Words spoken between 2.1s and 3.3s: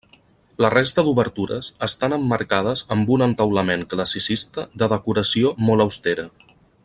emmarcades amb un